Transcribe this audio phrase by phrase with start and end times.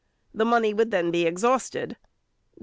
[0.33, 2.59] The money would then be exhausted; i.